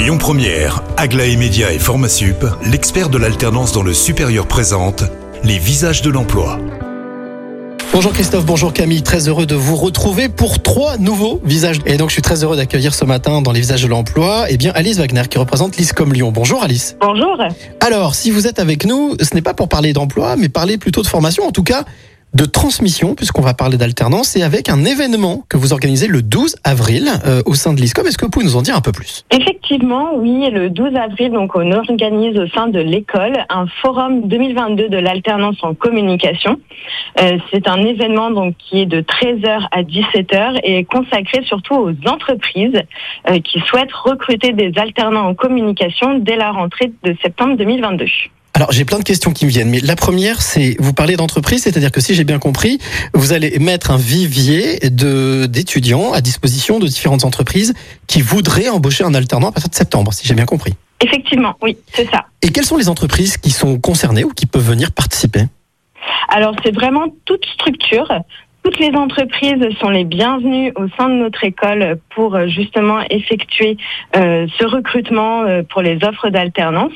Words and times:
Lyon 0.00 0.16
Première, 0.16 0.82
Aglaé 0.96 1.36
Média 1.36 1.74
et 1.74 1.78
Formasup, 1.78 2.46
l'expert 2.64 3.10
de 3.10 3.18
l'alternance 3.18 3.72
dans 3.72 3.82
le 3.82 3.92
supérieur 3.92 4.46
présente 4.46 5.04
les 5.44 5.58
visages 5.58 6.00
de 6.00 6.08
l'emploi. 6.08 6.58
Bonjour 7.92 8.10
Christophe, 8.10 8.46
bonjour 8.46 8.72
Camille, 8.72 9.02
très 9.02 9.28
heureux 9.28 9.44
de 9.44 9.54
vous 9.54 9.76
retrouver 9.76 10.30
pour 10.30 10.62
trois 10.62 10.96
nouveaux 10.96 11.38
visages. 11.44 11.80
Et 11.84 11.98
donc 11.98 12.08
je 12.08 12.14
suis 12.14 12.22
très 12.22 12.42
heureux 12.42 12.56
d'accueillir 12.56 12.94
ce 12.94 13.04
matin 13.04 13.42
dans 13.42 13.52
les 13.52 13.60
visages 13.60 13.82
de 13.82 13.88
l'emploi, 13.88 14.46
eh 14.48 14.56
bien 14.56 14.72
Alice 14.74 14.96
Wagner 14.96 15.24
qui 15.28 15.36
représente 15.36 15.76
l'ISCOM 15.76 16.14
Lyon. 16.14 16.32
Bonjour 16.32 16.62
Alice. 16.62 16.96
Bonjour. 17.02 17.36
Alors, 17.80 18.14
si 18.14 18.30
vous 18.30 18.46
êtes 18.46 18.58
avec 18.58 18.86
nous, 18.86 19.16
ce 19.20 19.34
n'est 19.34 19.42
pas 19.42 19.52
pour 19.52 19.68
parler 19.68 19.92
d'emploi, 19.92 20.34
mais 20.36 20.48
parler 20.48 20.78
plutôt 20.78 21.02
de 21.02 21.08
formation, 21.08 21.46
en 21.46 21.52
tout 21.52 21.62
cas 21.62 21.84
de 22.34 22.44
transmission, 22.44 23.14
puisqu'on 23.14 23.42
va 23.42 23.54
parler 23.54 23.76
d'alternance, 23.76 24.36
et 24.36 24.42
avec 24.42 24.68
un 24.68 24.84
événement 24.84 25.42
que 25.48 25.56
vous 25.56 25.72
organisez 25.72 26.06
le 26.06 26.22
12 26.22 26.56
avril 26.64 27.08
euh, 27.26 27.42
au 27.46 27.54
sein 27.54 27.72
de 27.72 27.80
l'ISCOM. 27.80 28.06
Est-ce 28.06 28.18
que 28.18 28.24
vous 28.24 28.30
pouvez 28.30 28.44
nous 28.44 28.56
en 28.56 28.62
dire 28.62 28.76
un 28.76 28.80
peu 28.80 28.92
plus? 28.92 29.24
Effectivement, 29.30 30.14
oui, 30.14 30.48
le 30.50 30.70
12 30.70 30.94
avril, 30.94 31.32
donc 31.32 31.56
on 31.56 31.72
organise 31.72 32.38
au 32.38 32.46
sein 32.48 32.68
de 32.68 32.80
l'école 32.80 33.44
un 33.48 33.66
forum 33.82 34.28
2022 34.28 34.88
de 34.88 34.98
l'alternance 34.98 35.56
en 35.62 35.74
communication. 35.74 36.60
Euh, 37.20 37.38
c'est 37.52 37.68
un 37.68 37.82
événement 37.82 38.30
donc 38.30 38.54
qui 38.58 38.80
est 38.80 38.86
de 38.86 39.00
13h 39.00 39.68
à 39.70 39.82
17h 39.82 40.60
et 40.62 40.84
consacré 40.84 41.42
surtout 41.44 41.74
aux 41.74 42.08
entreprises 42.08 42.80
euh, 43.28 43.40
qui 43.40 43.60
souhaitent 43.60 43.92
recruter 43.92 44.52
des 44.52 44.72
alternants 44.76 45.28
en 45.28 45.34
communication 45.34 46.18
dès 46.18 46.36
la 46.36 46.52
rentrée 46.52 46.92
de 47.02 47.16
septembre 47.22 47.56
2022. 47.56 48.06
Alors 48.54 48.72
j'ai 48.72 48.84
plein 48.84 48.98
de 48.98 49.04
questions 49.04 49.32
qui 49.32 49.46
me 49.46 49.50
viennent, 49.50 49.70
mais 49.70 49.80
la 49.80 49.96
première 49.96 50.42
c'est 50.42 50.76
vous 50.80 50.92
parlez 50.92 51.16
d'entreprise, 51.16 51.62
c'est-à-dire 51.62 51.92
que 51.92 52.00
si 52.00 52.14
j'ai 52.14 52.24
bien 52.24 52.38
compris, 52.38 52.78
vous 53.14 53.32
allez 53.32 53.58
mettre 53.58 53.90
un 53.90 53.96
vivier 53.96 54.78
de 54.90 55.46
d'étudiants 55.46 56.12
à 56.12 56.20
disposition 56.20 56.78
de 56.78 56.86
différentes 56.86 57.24
entreprises 57.24 57.74
qui 58.06 58.22
voudraient 58.22 58.68
embaucher 58.68 59.04
un 59.04 59.14
alternant 59.14 59.48
à 59.48 59.52
partir 59.52 59.70
de 59.70 59.74
septembre, 59.74 60.12
si 60.12 60.26
j'ai 60.26 60.34
bien 60.34 60.46
compris. 60.46 60.74
Effectivement, 61.00 61.54
oui, 61.62 61.78
c'est 61.94 62.10
ça. 62.10 62.26
Et 62.42 62.50
quelles 62.50 62.66
sont 62.66 62.76
les 62.76 62.88
entreprises 62.88 63.38
qui 63.38 63.50
sont 63.50 63.78
concernées 63.78 64.24
ou 64.24 64.30
qui 64.30 64.46
peuvent 64.46 64.66
venir 64.66 64.92
participer? 64.92 65.44
Alors 66.28 66.54
c'est 66.64 66.74
vraiment 66.74 67.04
toute 67.24 67.44
structure, 67.54 68.12
toutes 68.62 68.78
les 68.78 68.90
entreprises 68.94 69.62
sont 69.80 69.88
les 69.88 70.04
bienvenues 70.04 70.72
au 70.76 70.88
sein 70.98 71.08
de 71.08 71.14
notre 71.14 71.42
école 71.44 71.98
pour 72.14 72.34
euh, 72.34 72.46
justement 72.46 73.00
effectuer 73.08 73.76
euh, 74.16 74.46
ce 74.58 74.64
recrutement 74.66 75.42
euh, 75.42 75.62
pour 75.62 75.82
les 75.82 75.98
offres 76.04 76.28
d'alternance. 76.28 76.92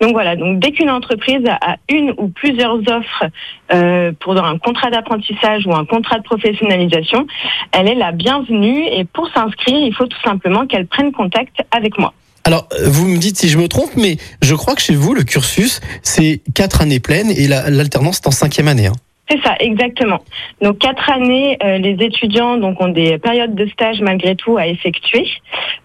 Donc 0.00 0.12
voilà, 0.12 0.36
donc 0.36 0.58
dès 0.58 0.72
qu'une 0.72 0.90
entreprise 0.90 1.44
a 1.46 1.76
une 1.88 2.12
ou 2.18 2.28
plusieurs 2.28 2.78
offres 2.88 3.24
euh, 3.72 4.12
pour 4.20 4.36
un 4.36 4.58
contrat 4.58 4.90
d'apprentissage 4.90 5.66
ou 5.66 5.74
un 5.74 5.84
contrat 5.86 6.18
de 6.18 6.24
professionnalisation, 6.24 7.26
elle 7.72 7.88
est 7.88 7.94
la 7.94 8.12
bienvenue 8.12 8.86
et 8.86 9.04
pour 9.04 9.28
s'inscrire, 9.32 9.78
il 9.78 9.94
faut 9.94 10.06
tout 10.06 10.20
simplement 10.22 10.66
qu'elle 10.66 10.86
prenne 10.86 11.12
contact 11.12 11.56
avec 11.70 11.98
moi. 11.98 12.12
Alors, 12.44 12.68
vous 12.84 13.08
me 13.08 13.16
dites 13.16 13.36
si 13.38 13.48
je 13.48 13.58
me 13.58 13.66
trompe, 13.66 13.90
mais 13.96 14.18
je 14.40 14.54
crois 14.54 14.76
que 14.76 14.80
chez 14.80 14.94
vous, 14.94 15.14
le 15.14 15.24
cursus, 15.24 15.80
c'est 16.02 16.42
quatre 16.54 16.80
années 16.80 17.00
pleines 17.00 17.30
et 17.30 17.48
l'alternance 17.48 18.18
est 18.18 18.28
en 18.28 18.30
cinquième 18.30 18.68
année. 18.68 18.86
Hein. 18.86 18.92
C'est 19.28 19.42
ça, 19.42 19.56
exactement. 19.58 20.20
Donc 20.62 20.78
quatre 20.78 21.10
années, 21.10 21.58
euh, 21.64 21.78
les 21.78 21.96
étudiants 22.04 22.58
donc 22.58 22.80
ont 22.80 22.88
des 22.88 23.18
périodes 23.18 23.56
de 23.56 23.66
stage 23.66 24.00
malgré 24.00 24.36
tout 24.36 24.56
à 24.56 24.68
effectuer, 24.68 25.26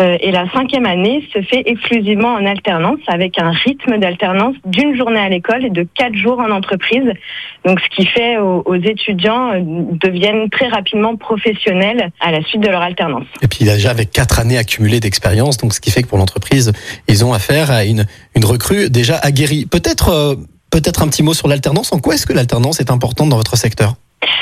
euh, 0.00 0.16
et 0.20 0.30
la 0.30 0.50
cinquième 0.52 0.86
année 0.86 1.22
se 1.34 1.42
fait 1.42 1.62
exclusivement 1.66 2.32
en 2.34 2.46
alternance 2.46 3.00
avec 3.06 3.38
un 3.38 3.50
rythme 3.50 3.98
d'alternance 3.98 4.54
d'une 4.64 4.96
journée 4.96 5.20
à 5.20 5.28
l'école 5.28 5.66
et 5.66 5.70
de 5.70 5.86
quatre 5.94 6.14
jours 6.14 6.38
en 6.38 6.50
entreprise. 6.50 7.12
Donc 7.66 7.78
ce 7.80 7.88
qui 7.94 8.06
fait 8.06 8.38
aux, 8.38 8.62
aux 8.64 8.74
étudiants 8.74 9.52
euh, 9.52 9.60
deviennent 9.60 10.48
très 10.48 10.68
rapidement 10.68 11.16
professionnels 11.16 12.10
à 12.20 12.32
la 12.32 12.42
suite 12.42 12.62
de 12.62 12.68
leur 12.68 12.80
alternance. 12.80 13.26
Et 13.42 13.48
puis 13.48 13.66
déjà 13.66 13.90
avec 13.90 14.12
quatre 14.12 14.40
années 14.40 14.56
accumulées 14.56 15.00
d'expérience, 15.00 15.58
donc 15.58 15.74
ce 15.74 15.80
qui 15.80 15.90
fait 15.90 16.02
que 16.02 16.08
pour 16.08 16.18
l'entreprise, 16.18 16.72
ils 17.06 17.22
ont 17.22 17.34
affaire 17.34 17.70
à 17.70 17.84
une 17.84 18.06
une 18.34 18.44
recrue 18.46 18.88
déjà 18.88 19.16
aguerrie. 19.18 19.66
Peut-être 19.66 20.36
peut-être 20.70 21.02
un 21.02 21.08
petit 21.08 21.22
mot 21.22 21.34
sur 21.34 21.48
l'alternance. 21.48 21.92
En 21.92 21.98
quoi 21.98 22.14
est-ce 22.14 22.26
que 22.26 22.32
l'alternance 22.32 22.80
est 22.80 22.90
importante 22.90 23.28
dans 23.28 23.36
votre 23.36 23.56
secteur? 23.56 23.94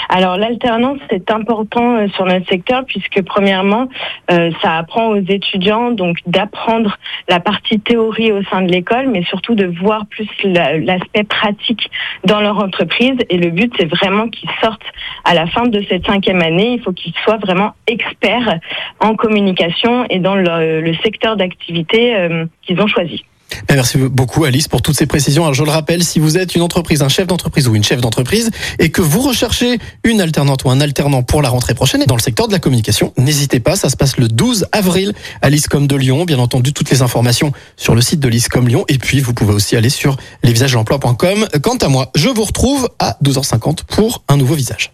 Alors 0.09 0.37
l'alternance 0.37 0.99
c'est 1.11 1.31
important 1.31 1.97
euh, 1.97 2.09
sur 2.09 2.25
notre 2.27 2.47
secteur 2.49 2.85
puisque 2.87 3.23
premièrement 3.23 3.89
euh, 4.31 4.51
ça 4.63 4.77
apprend 4.77 5.09
aux 5.09 5.21
étudiants 5.21 5.91
donc 5.91 6.19
d'apprendre 6.27 6.97
la 7.29 7.41
partie 7.41 7.81
théorie 7.81 8.33
au 8.33 8.43
sein 8.45 8.63
de 8.63 8.71
l'école 8.71 9.09
mais 9.09 9.25
surtout 9.25 9.55
de 9.55 9.67
voir 9.67 10.07
plus 10.07 10.29
l'aspect 10.45 11.25
pratique 11.25 11.91
dans 12.25 12.41
leur 12.41 12.59
entreprise 12.59 13.17
et 13.29 13.39
le 13.39 13.51
but 13.51 13.73
c'est 13.79 13.87
vraiment 13.87 14.29
qu'ils 14.29 14.51
sortent 14.63 14.81
à 15.25 15.35
la 15.35 15.47
fin 15.47 15.67
de 15.67 15.83
cette 15.89 16.07
cinquième 16.07 16.43
année 16.43 16.75
il 16.75 16.81
faut 16.81 16.93
qu'ils 16.93 17.15
soient 17.25 17.39
vraiment 17.39 17.73
experts 17.87 18.61
en 19.01 19.17
communication 19.17 20.07
et 20.11 20.19
dans 20.19 20.35
le, 20.35 20.95
secteur 21.03 21.37
d'activité 21.37 22.15
euh, 22.17 22.47
qu'ils 22.63 22.81
ont 22.81 22.87
choisi. 22.87 23.25
Ben, 23.69 23.77
merci 23.77 23.99
beaucoup 23.99 24.45
Alice 24.45 24.69
pour 24.69 24.83
toutes 24.83 24.97
ces 24.97 25.07
précisions. 25.07 25.43
Alors 25.43 25.55
je 25.55 25.65
le 25.65 25.71
rappelle, 25.71 26.03
si 26.05 26.19
vous 26.19 26.37
êtes 26.37 26.55
une 26.55 26.63
entreprise, 26.63 27.03
un 27.03 27.09
chef 27.09 27.27
d'entreprise 27.27 27.69
ou 27.69 27.75
une 27.75 27.85
chef 27.85 28.01
d'entreprise 28.01 28.51
et 28.79 28.91
que 28.91 29.01
vous 29.01 29.21
recherchez 29.21 29.79
une 30.03 30.21
alternante 30.21 30.65
ou 30.65 30.71
un 30.71 30.81
alternant 30.81 31.23
pour 31.23 31.43
la 31.43 31.49
rentrée 31.49 31.75
prochaine 31.75 32.03
dans 32.07 32.17
le 32.17 32.23
secteur 32.23 32.49
de 32.49 32.53
la 32.53 32.59
communication, 32.59 33.13
n'hésitez 33.17 33.61
pas, 33.61 33.77
ça 33.77 33.89
se 33.91 33.97
passe 33.97 34.17
le 34.17 34.29
12 34.29 34.67
avril 34.73 35.13
à 35.43 35.51
l'ISCOM 35.51 35.87
de 35.87 35.97
Lyon. 35.97 36.25
Bien 36.25 36.39
entendu, 36.39 36.73
toutes 36.73 36.91
les 36.91 37.03
informations 37.03 37.53
sur 37.77 37.95
le 37.95 38.01
site 38.01 38.21
de 38.21 38.29
l'ISCOM 38.29 38.67
Lyon 38.67 38.85
et 38.89 38.99
puis 38.99 39.21
vous 39.21 39.35
pouvez 39.35 39.55
aussi 39.55 39.77
aller 39.77 39.91
sur 39.91 40.17
lesvisagesdelemploi.com. 40.43 41.49
Quant 41.63 41.77
à 41.77 41.89
moi, 41.89 42.11
je 42.15 42.29
vous 42.29 42.45
retrouve 42.45 42.89
à 42.99 43.17
12h50 43.23 43.85
pour 43.87 44.25
un 44.29 44.37
nouveau 44.37 44.55
visage. 44.55 44.94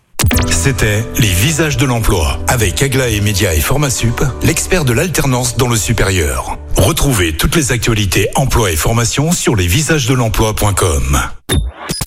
C'était 0.51 1.05
Les 1.19 1.29
Visages 1.29 1.77
de 1.77 1.87
l'Emploi 1.87 2.39
avec 2.49 2.83
Aglaé 2.83 3.21
Média 3.21 3.55
et 3.55 3.61
Formasup, 3.61 4.23
l'expert 4.43 4.85
de 4.85 4.93
l'alternance 4.93 5.57
dans 5.57 5.69
le 5.69 5.77
supérieur. 5.77 6.59
Retrouvez 6.77 7.37
toutes 7.37 7.57
les 7.57 7.73
actualités 7.73 8.29
emploi 8.35 8.71
et 8.71 8.77
formation 8.77 9.33
sur 9.33 9.57
lesvisagesdelemploi.com. 9.57 11.21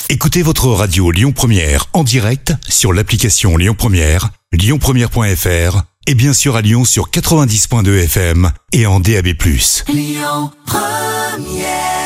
Écoutez 0.09 0.44
votre 0.44 0.68
radio 0.68 1.09
Lyon 1.12 1.31
Première 1.31 1.88
en 1.94 2.03
direct 2.03 2.53
sur 2.69 2.94
l'application 2.94 3.57
Lyon 3.57 3.75
Première, 3.75 4.29
lyonpremière.fr 4.52 5.81
et 6.06 6.16
bien 6.16 6.34
sûr 6.34 6.56
à 6.56 6.62
Lyon 6.62 6.85
sur 6.85 7.09
90.2 7.09 8.03
FM 8.03 8.52
et 8.73 8.85
en 8.85 9.00
DAB+. 9.00 9.29
Lyon 9.88 10.52
Première 10.66 12.03